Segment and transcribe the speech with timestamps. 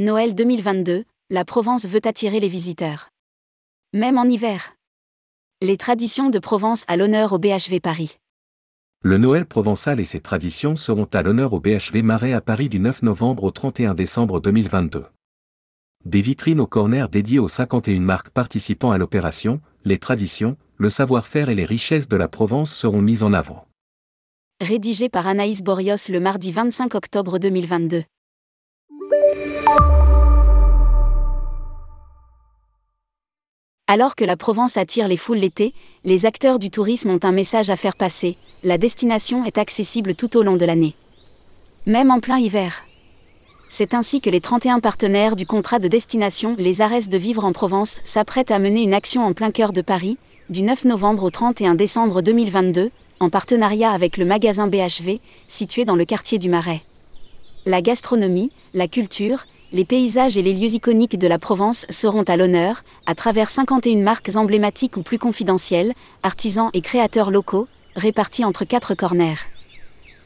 [0.00, 3.08] Noël 2022, la Provence veut attirer les visiteurs.
[3.92, 4.76] Même en hiver.
[5.60, 8.14] Les traditions de Provence à l'honneur au BHV Paris.
[9.02, 12.78] Le Noël provençal et ses traditions seront à l'honneur au BHV Marais à Paris du
[12.78, 15.04] 9 novembre au 31 décembre 2022.
[16.04, 21.48] Des vitrines au corner dédiées aux 51 marques participant à l'opération, les traditions, le savoir-faire
[21.48, 23.66] et les richesses de la Provence seront mises en avant.
[24.60, 28.04] Rédigé par Anaïs Borios le mardi 25 octobre 2022.
[33.90, 35.72] Alors que la Provence attire les foules l'été,
[36.04, 40.36] les acteurs du tourisme ont un message à faire passer, la destination est accessible tout
[40.36, 40.94] au long de l'année.
[41.86, 42.84] Même en plein hiver.
[43.70, 47.52] C'est ainsi que les 31 partenaires du contrat de destination Les Arrêts de Vivre en
[47.52, 50.18] Provence s'apprêtent à mener une action en plein cœur de Paris,
[50.50, 55.96] du 9 novembre au 31 décembre 2022, en partenariat avec le magasin BHV, situé dans
[55.96, 56.82] le quartier du Marais.
[57.68, 62.38] La gastronomie, la culture, les paysages et les lieux iconiques de la Provence seront à
[62.38, 68.64] l'honneur, à travers 51 marques emblématiques ou plus confidentielles, artisans et créateurs locaux, répartis entre
[68.64, 69.36] quatre corners.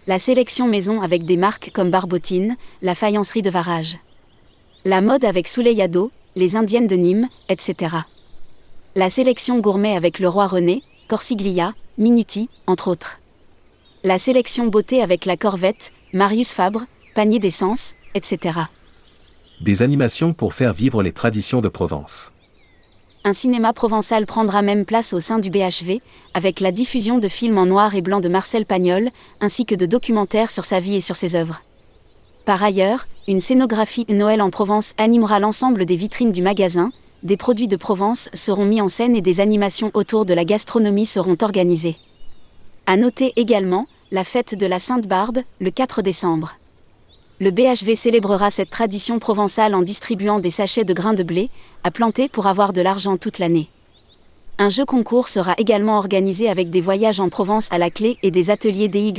[0.07, 3.99] La sélection maison avec des marques comme Barbotine, la faïencerie de Varage.
[4.85, 7.97] La mode avec Souleyado, les Indiennes de Nîmes, etc.
[8.95, 13.19] La sélection gourmet avec le Roi René, Corsiglia, Minuti, entre autres.
[14.05, 16.83] La sélection beauté avec la Corvette, Marius Fabre,
[17.15, 18.61] Panier d'essence, etc
[19.63, 22.33] des animations pour faire vivre les traditions de Provence.
[23.25, 26.01] Un cinéma provençal prendra même place au sein du BHV,
[26.35, 29.87] avec la diffusion de films en noir et blanc de Marcel Pagnol, ainsi que de
[29.87, 31.63] documentaires sur sa vie et sur ses œuvres.
[32.45, 36.91] Par ailleurs, une scénographie Noël en Provence animera l'ensemble des vitrines du magasin,
[37.23, 41.07] des produits de Provence seront mis en scène et des animations autour de la gastronomie
[41.07, 41.97] seront organisées.
[42.87, 46.55] À noter également, la fête de la Sainte-Barbe, le 4 décembre
[47.43, 51.51] le BHV célébrera cette tradition provençale en distribuant des sachets de grains de blé,
[51.83, 53.69] à planter pour avoir de l'argent toute l'année.
[54.59, 58.31] Un jeu concours sera également organisé avec des voyages en Provence à la clé et
[58.31, 59.13] des ateliers DY,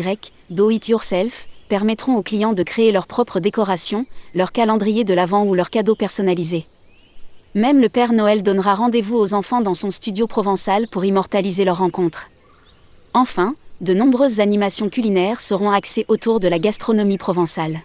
[0.50, 5.44] Do It Yourself, permettront aux clients de créer leur propre décoration, leur calendrier de l'Avent
[5.44, 6.66] ou leur cadeau personnalisé.
[7.56, 11.80] Même le Père Noël donnera rendez-vous aux enfants dans son studio provençal pour immortaliser leur
[11.80, 12.30] rencontre.
[13.14, 17.82] Enfin, de nombreuses animations culinaires seront axées autour de la gastronomie provençale.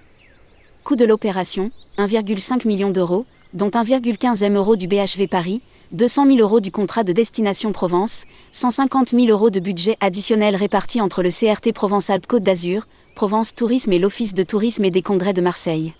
[0.88, 5.60] Coût de l'opération 1,5 million d'euros, dont 1,15 M euros du BHV Paris,
[5.92, 11.02] 200 000 euros du contrat de destination Provence, 150 000 euros de budget additionnel réparti
[11.02, 15.42] entre le CRT Provence-Alpes-Côte d'Azur, Provence Tourisme et l'Office de tourisme et des congrès de
[15.42, 15.92] Marseille.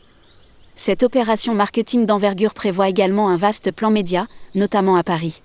[0.75, 5.43] Cette opération marketing d'envergure prévoit également un vaste plan média, notamment à Paris.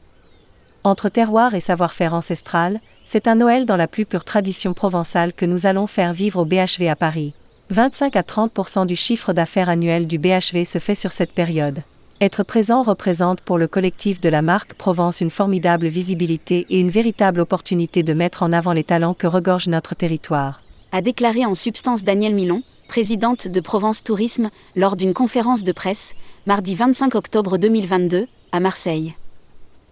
[0.86, 5.46] Entre terroir et savoir-faire ancestral, c'est un Noël dans la plus pure tradition provençale que
[5.46, 7.34] nous allons faire vivre au BHV à Paris.
[7.74, 11.80] 25 à 30% du chiffre d'affaires annuel du BHV se fait sur cette période.
[12.22, 16.92] Être présent représente pour le collectif de la marque Provence une formidable visibilité et une
[16.92, 20.62] véritable opportunité de mettre en avant les talents que regorge notre territoire.
[20.92, 26.14] A déclaré en substance Danielle Milon, présidente de Provence Tourisme, lors d'une conférence de presse,
[26.46, 29.16] mardi 25 octobre 2022, à Marseille.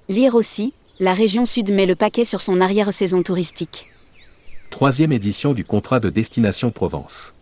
[0.07, 3.87] Lire aussi, la région Sud met le paquet sur son arrière-saison touristique.
[4.69, 7.33] Troisième édition du contrat de destination Provence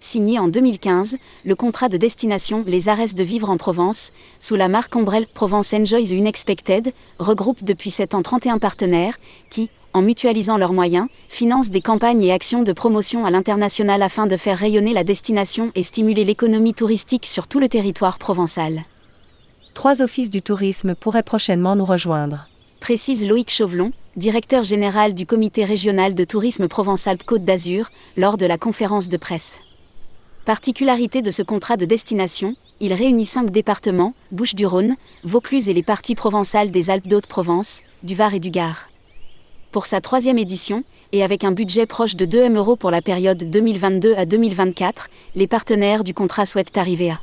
[0.00, 4.68] signé en 2015, le contrat de destination Les Arrêts de Vivre en Provence, sous la
[4.68, 9.18] marque Ombrelle Provence Enjoys Unexpected, regroupe depuis 7 ans 31 partenaires,
[9.50, 14.26] qui, en mutualisant leurs moyens, financent des campagnes et actions de promotion à l'international afin
[14.26, 18.84] de faire rayonner la destination et stimuler l'économie touristique sur tout le territoire provençal.
[19.74, 22.48] Trois offices du tourisme pourraient prochainement nous rejoindre.
[22.80, 28.58] Précise Loïc Chauvelon, directeur général du comité régional de tourisme Provence-Alpes-Côte d'Azur, lors de la
[28.58, 29.58] conférence de presse.
[30.48, 36.14] Particularité de ce contrat de destination, il réunit cinq départements, Bouches-du-Rhône, Vaucluse et les parties
[36.14, 38.88] provençales des Alpes d'Haute-Provence, du Var et du Gard.
[39.72, 43.02] Pour sa troisième édition, et avec un budget proche de 2 M euros pour la
[43.02, 47.20] période 2022 à 2024, les partenaires du contrat souhaitent arriver à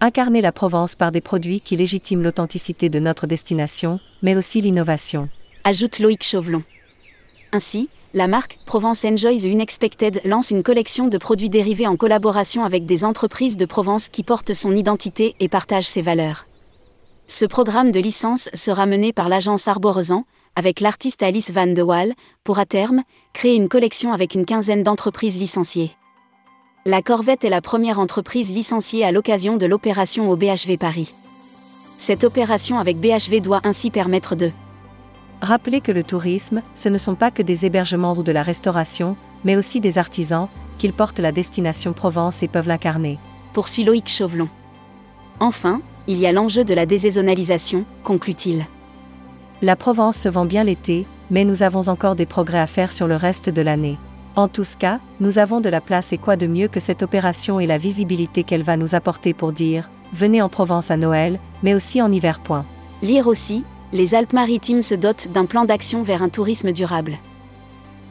[0.00, 5.28] incarner la Provence par des produits qui légitiment l'authenticité de notre destination, mais aussi l'innovation.
[5.64, 6.62] Ajoute Loïc Chauvelon.
[7.50, 12.86] Ainsi, la marque Provence Enjoys Unexpected lance une collection de produits dérivés en collaboration avec
[12.86, 16.46] des entreprises de Provence qui portent son identité et partagent ses valeurs.
[17.26, 20.24] Ce programme de licence sera mené par l'agence Arboresan,
[20.56, 22.14] avec l'artiste Alice Van de Waal,
[22.44, 23.02] pour à terme,
[23.34, 25.92] créer une collection avec une quinzaine d'entreprises licenciées.
[26.86, 31.12] La Corvette est la première entreprise licenciée à l'occasion de l'opération au BHV Paris.
[31.98, 34.50] Cette opération avec BHV doit ainsi permettre de
[35.40, 39.16] Rappelez que le tourisme, ce ne sont pas que des hébergements ou de la restauration,
[39.44, 40.48] mais aussi des artisans,
[40.78, 43.18] qu'ils portent la destination Provence et peuvent l'incarner.
[43.52, 44.48] Poursuit Loïc Chauvelon.
[45.40, 48.66] Enfin, il y a l'enjeu de la désaisonnalisation, conclut-il.
[49.62, 53.06] La Provence se vend bien l'été, mais nous avons encore des progrès à faire sur
[53.06, 53.98] le reste de l'année.
[54.36, 57.58] En tous cas, nous avons de la place et quoi de mieux que cette opération
[57.60, 61.74] et la visibilité qu'elle va nous apporter pour dire, venez en Provence à Noël, mais
[61.74, 62.40] aussi en hiver.
[62.40, 62.64] Point.
[63.02, 67.18] Lire aussi, les Alpes-Maritimes se dotent d'un plan d'action vers un tourisme durable.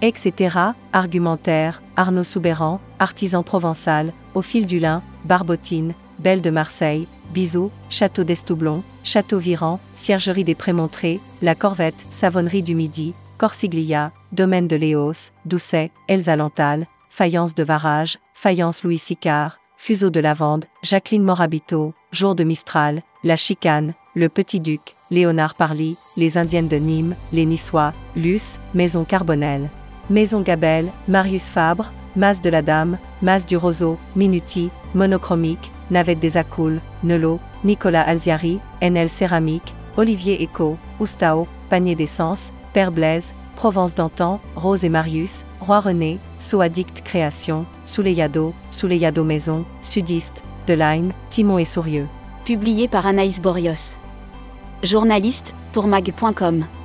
[0.01, 0.55] Etc.
[0.93, 8.23] Argumentaire, Arnaud Soubéran, artisan provençal, au fil du lin, Barbotine, Belle de Marseille, Bisous, Château
[8.23, 15.31] d'Estoublon, Château Viran, Ciergerie des Prémontrés, La Corvette, Savonnerie du Midi, Corsiglia, Domaine de Léos,
[15.45, 22.33] Doucet, Elsa Lantal, Faïence de Varage, Faïence Louis Sicard, Fuseau de Lavande, Jacqueline Morabito, Jour
[22.33, 27.93] de Mistral, La Chicane, Le Petit Duc, Léonard Parly, Les Indiennes de Nîmes, Les Niçois,
[28.15, 29.69] Luce, Maison Carbonelle.
[30.09, 36.37] Maison Gabelle, Marius Fabre, Mas de la Dame, Mas du Roseau, Minuti, Monochromique, Navette des
[36.37, 44.39] Acoules, Nelot, Nicolas Alziari, NL Céramique, Olivier Eco, Oustao, Panier d'essence, Père Blaise, Provence d'antan,
[44.55, 52.07] Rose et Marius, Roi René, Soadict Création, Souleyado, Souleyado Maison, Sudiste, Delaine, Timon et Sourieux.
[52.45, 53.97] Publié par Anaïs Borios.
[54.83, 56.76] Journaliste, tourmag.com.